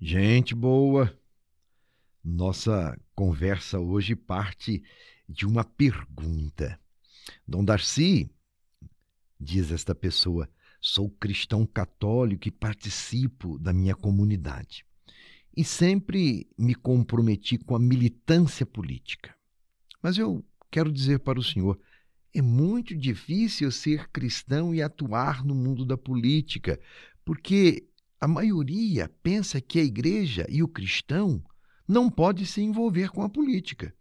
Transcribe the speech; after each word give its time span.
Gente 0.00 0.54
boa, 0.54 1.12
nossa 2.22 2.96
conversa 3.16 3.80
hoje 3.80 4.14
parte 4.14 4.80
de 5.28 5.44
uma 5.44 5.64
pergunta. 5.64 6.78
Dom 7.44 7.64
Darcy, 7.64 8.30
diz 9.40 9.72
esta 9.72 9.96
pessoa, 9.96 10.48
sou 10.80 11.10
cristão 11.10 11.66
católico 11.66 12.46
e 12.46 12.52
participo 12.52 13.58
da 13.58 13.72
minha 13.72 13.96
comunidade. 13.96 14.86
E 15.56 15.64
sempre 15.64 16.46
me 16.56 16.76
comprometi 16.76 17.58
com 17.58 17.74
a 17.74 17.80
militância 17.80 18.64
política. 18.64 19.34
Mas 20.00 20.16
eu 20.16 20.44
quero 20.70 20.92
dizer 20.92 21.18
para 21.18 21.40
o 21.40 21.44
senhor, 21.44 21.76
é 22.32 22.40
muito 22.40 22.96
difícil 22.96 23.72
ser 23.72 24.08
cristão 24.10 24.72
e 24.72 24.80
atuar 24.80 25.44
no 25.44 25.56
mundo 25.56 25.84
da 25.84 25.98
política, 25.98 26.78
porque 27.24 27.88
a 28.20 28.26
maioria 28.26 29.08
pensa 29.22 29.60
que 29.60 29.78
a 29.78 29.84
igreja 29.84 30.46
e 30.48 30.62
o 30.62 30.68
cristão 30.68 31.42
não 31.86 32.10
pode 32.10 32.44
se 32.46 32.60
envolver 32.60 33.10
com 33.10 33.22
a 33.22 33.28
política. 33.28 33.94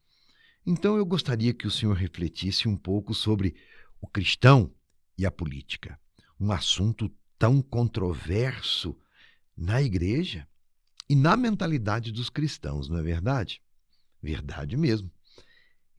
Então 0.66 0.98
eu 0.98 1.05
gostaria 1.05 1.53
que 1.53 1.67
o 1.67 1.71
senhor 1.71 1.95
refletisse 1.95 2.67
um 2.67 2.75
pouco 2.75 3.13
sobre 3.13 3.55
o 4.02 4.08
cristão 4.08 4.73
e 5.17 5.25
a 5.25 5.31
política, 5.31 5.99
um 6.39 6.52
assunto 6.52 7.09
tão 7.38 7.61
controverso 7.61 8.98
na 9.55 9.81
igreja 9.81 10.47
e 11.09 11.16
na 11.16 11.38
mentalidade 11.38 12.11
dos 12.11 12.30
cristãos, 12.30 12.89
não 12.89 12.97
é 12.97 13.03
verdade? 13.03 13.61
Verdade 14.22 14.75
mesmo. 14.75 15.09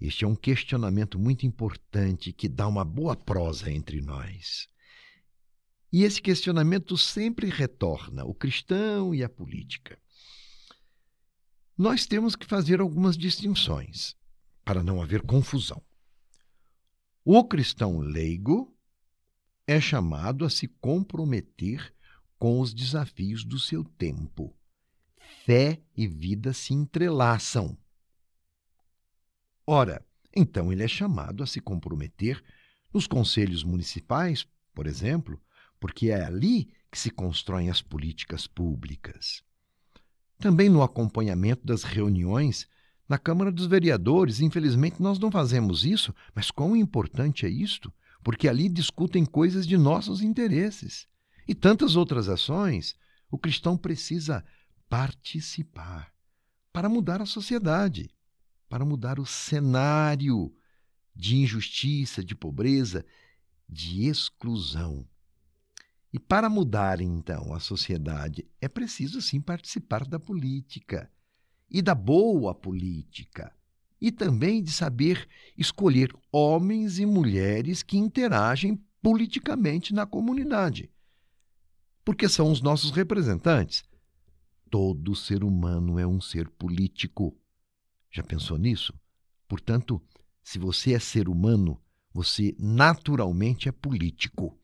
Este 0.00 0.24
é 0.24 0.28
um 0.28 0.36
questionamento 0.36 1.18
muito 1.18 1.46
importante 1.46 2.32
que 2.32 2.48
dá 2.48 2.68
uma 2.68 2.84
boa 2.84 3.16
prosa 3.16 3.70
entre 3.70 4.00
nós. 4.00 4.68
E 5.92 6.04
esse 6.04 6.20
questionamento 6.20 6.96
sempre 6.96 7.48
retorna: 7.48 8.24
o 8.24 8.34
cristão 8.34 9.14
e 9.14 9.22
a 9.22 9.28
política. 9.28 9.98
Nós 11.76 12.06
temos 12.06 12.34
que 12.34 12.46
fazer 12.46 12.80
algumas 12.80 13.16
distinções 13.16 14.16
para 14.64 14.82
não 14.82 15.00
haver 15.00 15.22
confusão. 15.22 15.82
O 17.24 17.44
cristão 17.44 17.98
leigo 17.98 18.76
é 19.66 19.80
chamado 19.80 20.44
a 20.44 20.50
se 20.50 20.66
comprometer 20.66 21.94
com 22.38 22.60
os 22.60 22.72
desafios 22.72 23.44
do 23.44 23.58
seu 23.58 23.84
tempo. 23.84 24.54
Fé 25.44 25.80
e 25.96 26.06
vida 26.06 26.52
se 26.52 26.72
entrelaçam. 26.74 27.76
Ora, 29.66 30.04
então 30.34 30.72
ele 30.72 30.82
é 30.82 30.88
chamado 30.88 31.42
a 31.42 31.46
se 31.46 31.60
comprometer 31.60 32.42
nos 32.92 33.06
conselhos 33.06 33.62
municipais, 33.62 34.46
por 34.74 34.86
exemplo, 34.86 35.40
porque 35.80 36.10
é 36.10 36.24
ali 36.24 36.68
que 36.90 36.98
se 36.98 37.10
constroem 37.10 37.70
as 37.70 37.82
políticas 37.82 38.46
públicas. 38.46 39.42
Também 40.38 40.68
no 40.68 40.82
acompanhamento 40.82 41.66
das 41.66 41.82
reuniões 41.82 42.68
na 43.08 43.18
Câmara 43.18 43.50
dos 43.50 43.66
Vereadores, 43.66 44.40
infelizmente 44.40 45.00
nós 45.02 45.18
não 45.18 45.30
fazemos 45.30 45.84
isso, 45.84 46.14
mas 46.34 46.50
quão 46.50 46.76
importante 46.76 47.46
é 47.46 47.48
isto? 47.48 47.92
Porque 48.22 48.48
ali 48.48 48.68
discutem 48.68 49.24
coisas 49.24 49.66
de 49.66 49.76
nossos 49.76 50.20
interesses. 50.20 51.06
E 51.46 51.54
tantas 51.54 51.96
outras 51.96 52.28
ações, 52.28 52.94
o 53.30 53.38
cristão 53.38 53.76
precisa 53.76 54.44
participar 54.88 56.12
para 56.72 56.88
mudar 56.88 57.22
a 57.22 57.26
sociedade, 57.26 58.10
para 58.68 58.84
mudar 58.84 59.18
o 59.18 59.26
cenário 59.26 60.54
de 61.16 61.36
injustiça, 61.36 62.22
de 62.22 62.34
pobreza, 62.34 63.04
de 63.68 64.06
exclusão. 64.06 65.06
E 66.12 66.18
para 66.18 66.48
mudar, 66.48 67.00
então, 67.00 67.52
a 67.52 67.60
sociedade, 67.60 68.46
é 68.60 68.68
preciso 68.68 69.20
sim 69.20 69.40
participar 69.40 70.06
da 70.06 70.18
política 70.18 71.10
e 71.70 71.82
da 71.82 71.94
boa 71.94 72.54
política, 72.54 73.54
e 74.00 74.10
também 74.10 74.62
de 74.62 74.72
saber 74.72 75.28
escolher 75.56 76.14
homens 76.32 76.98
e 76.98 77.04
mulheres 77.04 77.82
que 77.82 77.98
interagem 77.98 78.82
politicamente 79.02 79.92
na 79.92 80.06
comunidade, 80.06 80.90
porque 82.04 82.28
são 82.28 82.50
os 82.50 82.62
nossos 82.62 82.90
representantes. 82.90 83.84
Todo 84.70 85.14
ser 85.14 85.44
humano 85.44 85.98
é 85.98 86.06
um 86.06 86.20
ser 86.20 86.48
político. 86.48 87.36
Já 88.10 88.22
pensou 88.22 88.58
nisso? 88.58 88.94
Portanto, 89.46 90.02
se 90.42 90.58
você 90.58 90.94
é 90.94 90.98
ser 90.98 91.28
humano, 91.28 91.80
você 92.12 92.54
naturalmente 92.58 93.68
é 93.68 93.72
político. 93.72 94.58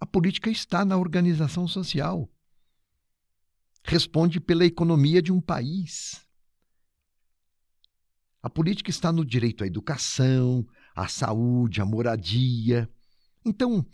A 0.00 0.06
política 0.06 0.48
está 0.48 0.82
na 0.82 0.96
organização 0.96 1.68
social. 1.68 2.26
Responde 3.84 4.40
pela 4.40 4.64
economia 4.64 5.20
de 5.20 5.30
um 5.30 5.42
país. 5.42 6.26
A 8.42 8.48
política 8.48 8.88
está 8.88 9.12
no 9.12 9.26
direito 9.26 9.62
à 9.62 9.66
educação, 9.66 10.66
à 10.96 11.06
saúde, 11.06 11.82
à 11.82 11.84
moradia. 11.84 12.88
Então, 13.44 13.86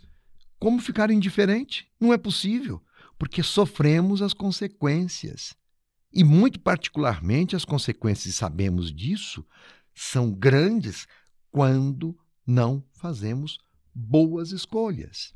como 0.61 0.81
ficar 0.81 1.11
indiferente? 1.11 1.91
Não 1.99 2.13
é 2.13 2.19
possível, 2.19 2.81
porque 3.19 3.43
sofremos 3.43 4.23
as 4.23 4.33
consequências. 4.33 5.57
E, 6.13 6.23
muito 6.23 6.61
particularmente, 6.61 7.57
as 7.57 7.65
consequências, 7.65 8.37
sabemos 8.37 8.95
disso, 8.95 9.45
são 9.93 10.33
grandes 10.33 11.09
quando 11.51 12.17
não 12.47 12.85
fazemos 12.93 13.59
boas 13.93 14.53
escolhas 14.53 15.36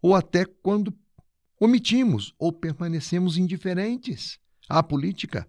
ou 0.00 0.14
até 0.14 0.44
quando 0.44 0.96
omitimos 1.58 2.34
ou 2.38 2.52
permanecemos 2.52 3.36
indiferentes 3.36 4.38
à 4.68 4.82
política. 4.82 5.48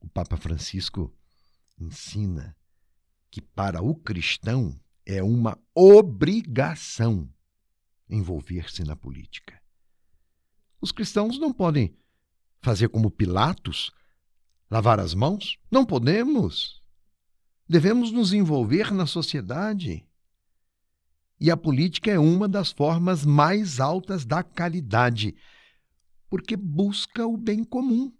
O 0.00 0.08
Papa 0.08 0.36
Francisco 0.36 1.12
ensina 1.78 2.56
que 3.30 3.40
para 3.40 3.82
o 3.82 3.94
cristão 3.94 4.78
é 5.04 5.22
uma 5.22 5.58
obrigação 5.74 7.28
envolver-se 8.08 8.84
na 8.84 8.96
política. 8.96 9.60
Os 10.80 10.92
cristãos 10.92 11.38
não 11.38 11.52
podem 11.52 11.94
fazer 12.60 12.88
como 12.88 13.10
Pilatos, 13.10 13.90
lavar 14.70 15.00
as 15.00 15.14
mãos? 15.14 15.58
Não 15.70 15.84
podemos. 15.84 16.82
Devemos 17.68 18.10
nos 18.12 18.32
envolver 18.32 18.92
na 18.92 19.06
sociedade. 19.06 20.07
E 21.40 21.50
a 21.50 21.56
política 21.56 22.10
é 22.10 22.18
uma 22.18 22.48
das 22.48 22.72
formas 22.72 23.24
mais 23.24 23.78
altas 23.78 24.24
da 24.24 24.42
caridade, 24.42 25.36
porque 26.28 26.56
busca 26.56 27.26
o 27.26 27.36
bem 27.36 27.62
comum. 27.62 28.12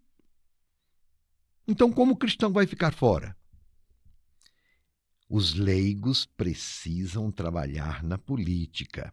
Então, 1.67 1.93
como 1.93 2.13
o 2.13 2.17
cristão 2.17 2.53
vai 2.53 2.67
ficar 2.67 2.93
fora? 2.93 3.37
Os 5.29 5.55
leigos 5.55 6.25
precisam 6.25 7.31
trabalhar 7.31 8.03
na 8.03 8.17
política 8.17 9.13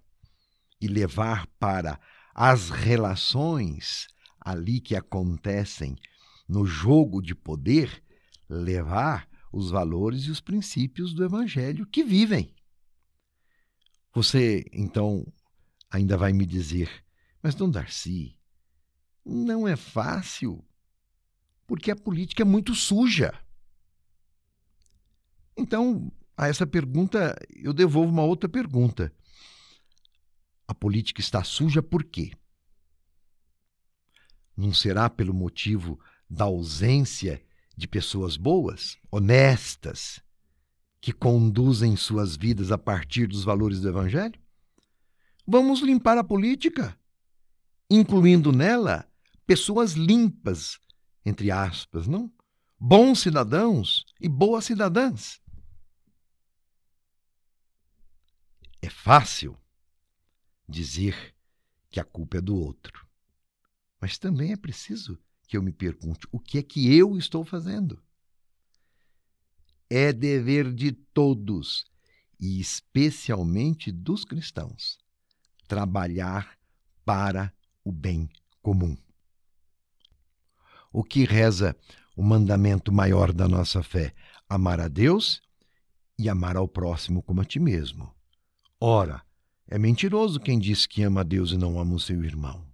e 0.80 0.88
levar 0.88 1.48
para 1.60 2.00
as 2.34 2.70
relações 2.70 4.08
ali 4.40 4.80
que 4.80 4.96
acontecem 4.96 5.96
no 6.48 6.66
jogo 6.66 7.22
de 7.22 7.34
poder, 7.34 8.04
levar 8.48 9.28
os 9.52 9.72
valores 9.72 10.24
e 10.24 10.32
os 10.32 10.40
princípios 10.40 11.14
do 11.14 11.24
evangelho 11.24 11.88
que 11.88 12.04
vivem. 12.04 12.54
Você, 14.16 14.64
então, 14.72 15.28
ainda 15.92 16.16
vai 16.16 16.32
me 16.32 16.46
dizer, 16.46 16.90
mas, 17.44 17.54
Dom 17.54 17.70
Darcy, 17.70 18.40
não 19.26 19.68
é 19.68 19.76
fácil, 19.76 20.66
porque 21.68 21.92
a 21.92 21.98
política 21.98 22.42
é 22.42 22.46
muito 22.46 22.74
suja. 22.74 23.38
Então, 25.58 26.10
a 26.38 26.48
essa 26.48 26.66
pergunta, 26.66 27.36
eu 27.54 27.74
devolvo 27.74 28.10
uma 28.10 28.24
outra 28.24 28.48
pergunta. 28.48 29.14
A 30.66 30.74
política 30.74 31.20
está 31.20 31.44
suja 31.44 31.84
por 31.84 32.02
quê? 32.06 32.32
Não 34.56 34.74
será 34.74 35.10
pelo 35.10 35.34
motivo 35.34 36.00
da 36.30 36.46
ausência 36.46 37.46
de 37.76 37.86
pessoas 37.86 38.38
boas, 38.38 38.98
honestas, 39.12 40.24
que 41.06 41.14
conduzem 41.14 41.96
suas 41.96 42.36
vidas 42.36 42.72
a 42.72 42.80
partir 42.80 43.28
dos 43.28 43.44
valores 43.44 43.80
do 43.80 43.88
Evangelho? 43.88 44.42
Vamos 45.46 45.82
limpar 45.82 46.18
a 46.18 46.24
política, 46.24 47.00
incluindo 47.88 48.52
nela 48.52 49.08
pessoas 49.46 49.92
limpas, 49.92 50.80
entre 51.24 51.52
aspas, 51.52 52.08
não? 52.08 52.34
Bons 52.80 53.20
cidadãos 53.20 54.04
e 54.20 54.28
boas 54.28 54.66
cidadãs. 54.66 55.40
É 58.82 58.90
fácil 58.90 59.56
dizer 60.68 61.36
que 61.92 62.00
a 62.00 62.04
culpa 62.04 62.38
é 62.38 62.42
do 62.42 62.56
outro, 62.56 63.08
mas 64.02 64.18
também 64.18 64.54
é 64.54 64.58
preciso 64.58 65.20
que 65.48 65.56
eu 65.56 65.62
me 65.62 65.72
pergunte 65.72 66.28
o 66.32 66.40
que 66.40 66.58
é 66.58 66.64
que 66.64 66.92
eu 66.96 67.16
estou 67.16 67.46
fazendo 67.46 68.04
é 69.90 70.12
dever 70.12 70.74
de 70.74 70.92
todos, 70.92 71.86
e 72.40 72.60
especialmente 72.60 73.92
dos 73.92 74.26
cristãos, 74.26 74.98
trabalhar 75.68 76.58
para 77.04 77.54
o 77.84 77.92
bem 77.92 78.30
comum. 78.62 78.98
O 80.92 81.04
que 81.04 81.26
reza 81.26 81.76
o 82.16 82.24
mandamento 82.24 82.92
maior 82.92 83.32
da 83.32 83.48
nossa 83.48 83.84
fé? 83.84 84.14
Amar 84.48 84.80
a 84.80 84.88
Deus 84.88 85.42
e 86.18 86.30
amar 86.30 86.56
ao 86.56 86.68
próximo 86.68 87.22
como 87.22 87.42
a 87.42 87.46
ti 87.46 87.60
mesmo. 87.60 88.14
Ora, 88.80 89.22
é 89.68 89.78
mentiroso 89.78 90.40
quem 90.40 90.60
diz 90.60 90.86
que 90.86 91.04
ama 91.04 91.22
a 91.22 91.24
Deus 91.24 91.52
e 91.52 91.58
não 91.58 91.80
ama 91.80 91.96
o 91.96 92.00
seu 92.00 92.24
irmão. 92.24 92.66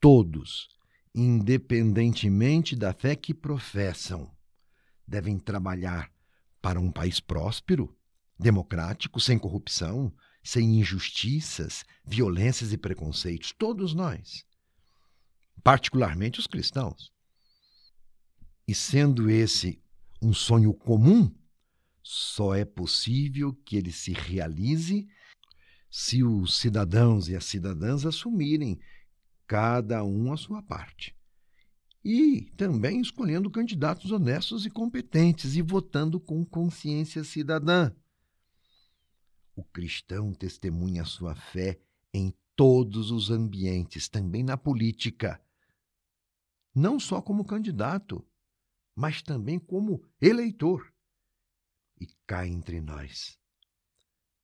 Todos, 0.00 0.68
independentemente 1.14 2.74
da 2.74 2.92
fé 2.92 3.14
que 3.14 3.34
professam, 3.34 4.30
devem 5.10 5.38
trabalhar 5.40 6.08
para 6.62 6.78
um 6.78 6.92
país 6.92 7.18
próspero, 7.18 7.92
democrático, 8.38 9.20
sem 9.20 9.36
corrupção, 9.36 10.14
sem 10.42 10.78
injustiças, 10.78 11.84
violências 12.04 12.72
e 12.72 12.78
preconceitos. 12.78 13.52
Todos 13.52 13.92
nós, 13.92 14.44
particularmente 15.64 16.38
os 16.38 16.46
cristãos. 16.46 17.12
E 18.66 18.74
sendo 18.74 19.28
esse 19.28 19.82
um 20.22 20.32
sonho 20.32 20.72
comum, 20.72 21.34
só 22.02 22.54
é 22.54 22.64
possível 22.64 23.52
que 23.64 23.76
ele 23.76 23.90
se 23.90 24.12
realize 24.12 25.08
se 25.90 26.22
os 26.22 26.56
cidadãos 26.56 27.28
e 27.28 27.34
as 27.34 27.44
cidadãs 27.44 28.06
assumirem 28.06 28.78
cada 29.44 30.04
um 30.04 30.32
a 30.32 30.36
sua 30.36 30.62
parte. 30.62 31.16
E 32.04 32.50
também 32.56 33.00
escolhendo 33.00 33.50
candidatos 33.50 34.10
honestos 34.10 34.64
e 34.64 34.70
competentes 34.70 35.54
e 35.54 35.62
votando 35.62 36.18
com 36.18 36.44
consciência 36.44 37.22
cidadã. 37.22 37.92
O 39.54 39.62
cristão 39.62 40.32
testemunha 40.32 41.04
sua 41.04 41.34
fé 41.34 41.78
em 42.14 42.34
todos 42.56 43.10
os 43.10 43.30
ambientes, 43.30 44.08
também 44.08 44.42
na 44.42 44.56
política. 44.56 45.40
Não 46.74 46.98
só 46.98 47.20
como 47.20 47.44
candidato, 47.44 48.26
mas 48.94 49.22
também 49.22 49.58
como 49.58 50.02
eleitor 50.20 50.92
e 52.00 52.06
cá 52.26 52.46
entre 52.46 52.80
nós. 52.80 53.38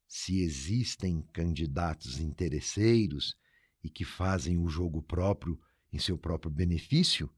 Se 0.06 0.40
existem 0.40 1.22
candidatos 1.32 2.18
interesseiros 2.18 3.34
e 3.82 3.90
que 3.90 4.04
fazem 4.04 4.58
o 4.58 4.68
jogo 4.68 5.02
próprio 5.02 5.60
em 5.92 5.98
seu 5.98 6.18
próprio 6.18 6.50
benefício, 6.50 7.30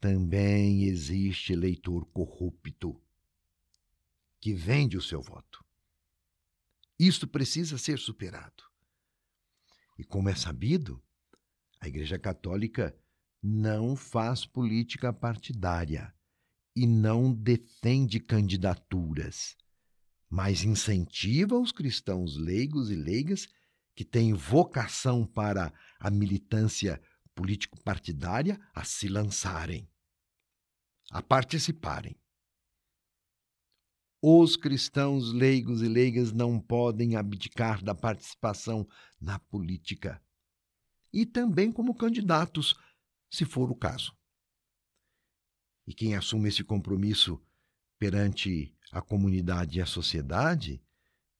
também 0.00 0.84
existe 0.84 1.52
eleitor 1.52 2.06
corrupto 2.06 3.00
que 4.40 4.54
vende 4.54 4.96
o 4.96 5.02
seu 5.02 5.20
voto. 5.20 5.64
Isto 6.98 7.26
precisa 7.26 7.76
ser 7.76 7.98
superado. 7.98 8.64
E 9.98 10.04
como 10.04 10.28
é 10.28 10.34
sabido, 10.34 11.02
a 11.78 11.86
Igreja 11.86 12.18
Católica 12.18 12.96
não 13.42 13.94
faz 13.94 14.46
política 14.46 15.12
partidária 15.12 16.14
e 16.74 16.86
não 16.86 17.32
defende 17.32 18.18
candidaturas 18.18 19.56
mas 20.30 20.62
incentiva 20.62 21.58
os 21.58 21.72
cristãos 21.72 22.36
leigos 22.36 22.88
e 22.88 22.94
leigas 22.94 23.48
que 23.96 24.04
têm 24.04 24.32
vocação 24.32 25.26
para 25.26 25.74
a 25.98 26.08
militância 26.08 27.02
político-partidária 27.34 28.60
a 28.74 28.84
se 28.84 29.08
lançarem, 29.08 29.88
a 31.10 31.22
participarem. 31.22 32.20
Os 34.22 34.56
cristãos 34.56 35.32
leigos 35.32 35.80
e 35.82 35.88
leigas 35.88 36.32
não 36.32 36.60
podem 36.60 37.16
abdicar 37.16 37.82
da 37.82 37.94
participação 37.94 38.86
na 39.20 39.38
política 39.38 40.22
e 41.12 41.24
também 41.24 41.72
como 41.72 41.94
candidatos, 41.94 42.74
se 43.30 43.44
for 43.44 43.70
o 43.70 43.74
caso. 43.74 44.16
E 45.86 45.94
quem 45.94 46.14
assume 46.14 46.48
esse 46.48 46.62
compromisso 46.62 47.42
perante 48.00 48.74
a 48.90 49.02
comunidade 49.02 49.78
e 49.78 49.82
a 49.82 49.86
sociedade, 49.86 50.82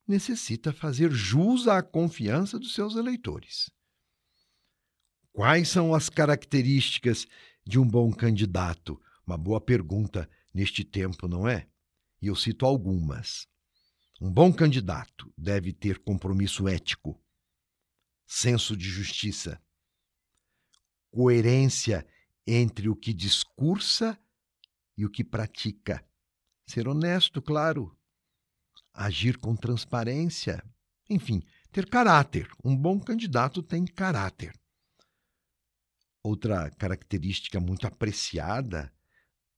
necessita 0.07 0.73
fazer 0.73 1.11
jus 1.11 1.67
à 1.67 1.83
confiança 1.83 2.59
dos 2.59 2.75
seus 2.75 2.97
eleitores. 2.97 3.71
Quais 5.33 5.69
são 5.69 5.95
as 5.95 6.09
características 6.09 7.27
de 7.65 7.79
um 7.79 7.87
bom 7.87 8.13
candidato? 8.13 9.01
Uma 9.27 9.39
boa 9.39 9.61
pergunta 9.61 10.29
neste 10.53 10.85
tempo, 10.85 11.29
não 11.29 11.49
é? 11.49 11.69
E 12.21 12.27
eu 12.27 12.35
cito 12.35 12.67
algumas. 12.67 13.47
Um 14.21 14.31
bom 14.31 14.53
candidato 14.53 15.33
deve 15.39 15.73
ter 15.73 15.99
compromisso 16.01 16.69
ético, 16.69 17.19
senso 18.27 18.77
de 18.77 18.89
justiça, 18.89 19.61
coerência 21.11 22.07
entre 22.47 22.89
o 22.89 22.97
que 22.97 23.15
discursa 23.15 24.19
e 24.97 25.07
o 25.07 25.11
que 25.11 25.25
pratica 25.25 26.05
ser 26.67 26.87
honesto, 26.87 27.43
claro, 27.43 27.97
agir 28.93 29.39
com 29.39 29.57
transparência, 29.57 30.63
enfim, 31.09 31.43
ter 31.73 31.89
caráter. 31.89 32.49
Um 32.65 32.77
bom 32.77 33.01
candidato 33.01 33.63
tem 33.63 33.85
caráter. 33.85 34.55
Outra 36.23 36.71
característica 36.73 37.59
muito 37.59 37.87
apreciada 37.87 38.93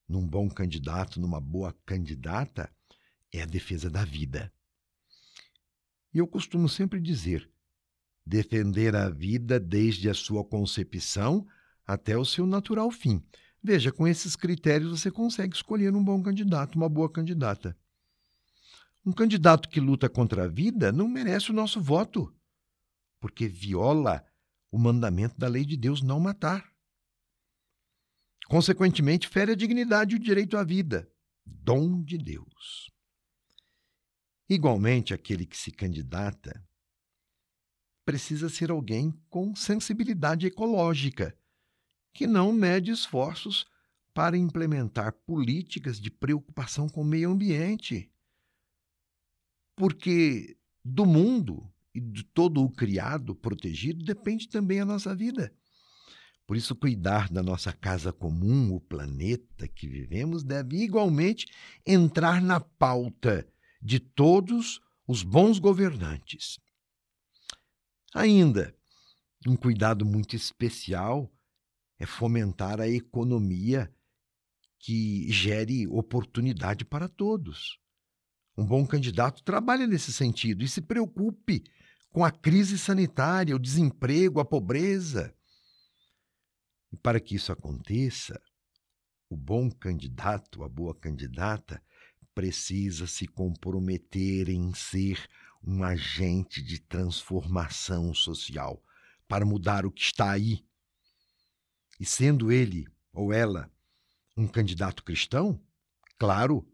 num 0.08 0.26
bom 0.26 0.48
candidato, 0.48 1.20
numa 1.20 1.40
boa 1.40 1.74
candidata, 1.84 2.72
é 3.32 3.42
a 3.42 3.46
defesa 3.46 3.90
da 3.90 4.04
vida. 4.04 4.52
E 6.14 6.18
eu 6.18 6.26
costumo 6.26 6.68
sempre 6.68 7.00
dizer: 7.00 7.50
defender 8.24 8.94
a 8.94 9.08
vida 9.08 9.58
desde 9.58 10.08
a 10.08 10.14
sua 10.14 10.44
concepção 10.44 11.46
até 11.86 12.16
o 12.16 12.24
seu 12.24 12.46
natural 12.46 12.90
fim. 12.90 13.24
Veja, 13.62 13.92
com 13.92 14.06
esses 14.06 14.36
critérios 14.36 15.00
você 15.00 15.10
consegue 15.10 15.54
escolher 15.54 15.94
um 15.94 16.04
bom 16.04 16.22
candidato, 16.22 16.76
uma 16.76 16.88
boa 16.88 17.10
candidata. 17.10 17.76
Um 19.04 19.12
candidato 19.12 19.68
que 19.68 19.80
luta 19.80 20.08
contra 20.08 20.44
a 20.44 20.48
vida 20.48 20.92
não 20.92 21.08
merece 21.08 21.50
o 21.50 21.54
nosso 21.54 21.80
voto, 21.80 22.32
porque 23.20 23.48
viola 23.48 24.24
o 24.72 24.78
mandamento 24.78 25.38
da 25.38 25.46
lei 25.46 25.66
de 25.66 25.76
Deus 25.76 26.02
não 26.02 26.18
matar. 26.18 26.72
Consequentemente, 28.48 29.28
fere 29.28 29.52
a 29.52 29.54
dignidade 29.54 30.14
e 30.14 30.16
o 30.16 30.20
direito 30.20 30.56
à 30.56 30.64
vida, 30.64 31.08
dom 31.44 32.02
de 32.02 32.16
Deus. 32.16 32.90
Igualmente, 34.48 35.14
aquele 35.14 35.46
que 35.46 35.56
se 35.56 35.70
candidata 35.70 36.66
precisa 38.04 38.48
ser 38.48 38.70
alguém 38.70 39.12
com 39.28 39.54
sensibilidade 39.54 40.46
ecológica 40.46 41.38
que 42.12 42.26
não 42.26 42.52
mede 42.52 42.90
esforços 42.90 43.66
para 44.12 44.36
implementar 44.36 45.12
políticas 45.24 46.00
de 46.00 46.10
preocupação 46.10 46.88
com 46.88 47.02
o 47.02 47.04
meio 47.04 47.30
ambiente. 47.30 48.12
Porque 49.76 50.58
do 50.84 51.06
mundo 51.06 51.71
e 51.94 52.00
de 52.00 52.24
todo 52.24 52.62
o 52.62 52.70
criado 52.70 53.34
protegido 53.34 54.04
depende 54.04 54.48
também 54.48 54.80
a 54.80 54.84
nossa 54.84 55.14
vida. 55.14 55.52
Por 56.46 56.56
isso, 56.56 56.74
cuidar 56.74 57.28
da 57.30 57.42
nossa 57.42 57.72
casa 57.72 58.12
comum, 58.12 58.74
o 58.74 58.80
planeta 58.80 59.68
que 59.68 59.88
vivemos, 59.88 60.42
deve 60.42 60.76
igualmente 60.82 61.46
entrar 61.86 62.42
na 62.42 62.60
pauta 62.60 63.46
de 63.80 63.98
todos 63.98 64.80
os 65.06 65.22
bons 65.22 65.58
governantes. 65.58 66.58
Ainda, 68.14 68.74
um 69.46 69.56
cuidado 69.56 70.04
muito 70.04 70.36
especial 70.36 71.32
é 71.98 72.06
fomentar 72.06 72.80
a 72.80 72.88
economia 72.88 73.92
que 74.78 75.30
gere 75.30 75.86
oportunidade 75.86 76.84
para 76.84 77.08
todos. 77.08 77.78
Um 78.56 78.66
bom 78.66 78.86
candidato 78.86 79.42
trabalha 79.42 79.86
nesse 79.86 80.12
sentido 80.12 80.62
e 80.62 80.68
se 80.68 80.82
preocupe 80.82 81.64
com 82.12 82.24
a 82.24 82.30
crise 82.30 82.78
sanitária, 82.78 83.56
o 83.56 83.58
desemprego, 83.58 84.38
a 84.38 84.44
pobreza. 84.44 85.34
E 86.92 86.96
para 86.96 87.18
que 87.18 87.34
isso 87.34 87.50
aconteça, 87.50 88.40
o 89.30 89.36
bom 89.36 89.70
candidato, 89.70 90.62
a 90.62 90.68
boa 90.68 90.94
candidata, 90.94 91.82
precisa 92.34 93.06
se 93.06 93.26
comprometer 93.26 94.50
em 94.50 94.74
ser 94.74 95.26
um 95.64 95.82
agente 95.82 96.62
de 96.62 96.78
transformação 96.78 98.12
social 98.14 98.82
para 99.26 99.46
mudar 99.46 99.86
o 99.86 99.90
que 99.90 100.02
está 100.02 100.30
aí 100.30 100.64
e 101.98 102.04
sendo 102.04 102.50
ele 102.50 102.86
ou 103.12 103.32
ela 103.32 103.70
um 104.36 104.48
candidato 104.48 105.04
cristão, 105.04 105.62
claro, 106.18 106.66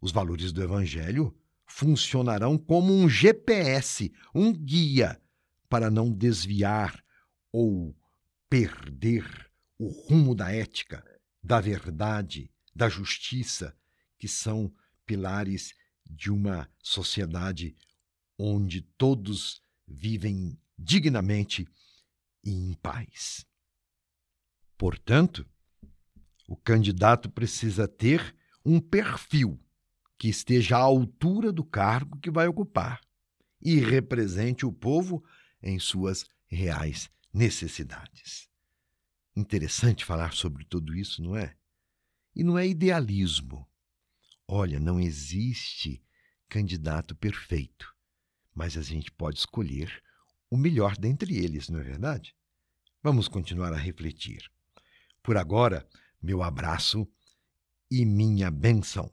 os 0.00 0.12
valores 0.12 0.52
do 0.52 0.62
Evangelho 0.62 1.36
funcionarão 1.66 2.56
como 2.56 2.92
um 2.92 3.08
GPS, 3.08 4.12
um 4.34 4.52
guia 4.52 5.20
para 5.68 5.90
não 5.90 6.12
desviar 6.12 7.04
ou 7.52 7.94
perder 8.48 9.50
o 9.78 9.88
rumo 9.88 10.34
da 10.34 10.50
ética, 10.52 11.04
da 11.42 11.60
verdade, 11.60 12.50
da 12.74 12.88
justiça, 12.88 13.76
que 14.18 14.28
são 14.28 14.72
pilares 15.04 15.74
de 16.08 16.30
uma 16.30 16.70
sociedade 16.82 17.76
onde 18.38 18.82
todos 18.82 19.60
vivem 19.86 20.58
dignamente 20.78 21.66
e 22.44 22.50
em 22.50 22.74
paz. 22.74 23.44
Portanto, 24.78 25.46
o 26.46 26.56
candidato 26.56 27.30
precisa 27.30 27.88
ter 27.88 28.36
um 28.64 28.80
perfil 28.80 29.60
que 30.18 30.28
esteja 30.28 30.76
à 30.76 30.80
altura 30.80 31.52
do 31.52 31.64
cargo 31.64 32.18
que 32.18 32.30
vai 32.30 32.46
ocupar 32.46 33.00
e 33.60 33.78
represente 33.78 34.64
o 34.64 34.72
povo 34.72 35.24
em 35.62 35.78
suas 35.78 36.26
reais 36.46 37.10
necessidades. 37.32 38.48
Interessante 39.34 40.04
falar 40.04 40.32
sobre 40.32 40.64
tudo 40.64 40.94
isso, 40.94 41.22
não 41.22 41.36
é? 41.36 41.54
E 42.34 42.42
não 42.42 42.58
é 42.58 42.66
idealismo. 42.66 43.68
Olha, 44.48 44.78
não 44.78 45.00
existe 45.00 46.02
candidato 46.48 47.14
perfeito, 47.14 47.92
mas 48.54 48.76
a 48.76 48.82
gente 48.82 49.10
pode 49.10 49.38
escolher 49.38 50.02
o 50.48 50.56
melhor 50.56 50.96
dentre 50.96 51.36
eles, 51.36 51.68
não 51.68 51.80
é 51.80 51.82
verdade? 51.82 52.34
Vamos 53.02 53.28
continuar 53.28 53.72
a 53.72 53.76
refletir. 53.76 54.50
Por 55.22 55.36
agora, 55.36 55.86
meu 56.22 56.42
abraço 56.42 57.06
e 57.90 58.04
minha 58.04 58.50
benção. 58.50 59.12